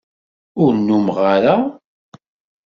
Ur 0.63 0.71
numeɣ 0.77 1.19
ara. 1.35 1.55